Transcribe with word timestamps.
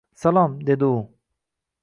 —Salom,— 0.21 0.55
dedi 0.69 0.85
u. 0.95 0.97